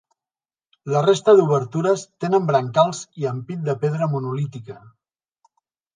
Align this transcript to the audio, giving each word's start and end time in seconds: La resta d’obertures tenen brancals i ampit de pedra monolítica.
La 0.93 1.01
resta 1.07 1.35
d’obertures 1.39 2.05
tenen 2.25 2.49
brancals 2.49 3.03
i 3.25 3.29
ampit 3.35 3.63
de 3.71 3.79
pedra 3.85 4.09
monolítica. 4.15 4.79